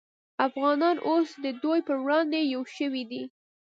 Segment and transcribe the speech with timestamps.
[0.47, 3.23] افغانان اوس د دوی پر وړاندې یو شوي دي